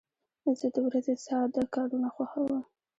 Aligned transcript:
زه 0.59 0.67
د 0.73 0.75
ورځې 0.87 1.13
ساده 1.25 1.63
کارونه 1.75 2.07
خوښوم. 2.15 2.59